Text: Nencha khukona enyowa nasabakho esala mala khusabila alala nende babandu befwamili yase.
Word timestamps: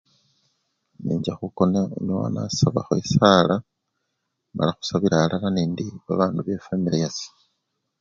Nencha 1.03 1.33
khukona 1.39 1.81
enyowa 1.97 2.27
nasabakho 2.33 2.93
esala 3.01 3.55
mala 4.55 4.71
khusabila 4.77 5.15
alala 5.23 5.47
nende 5.51 5.83
babandu 6.07 6.39
befwamili 6.47 6.97
yase. 7.03 7.27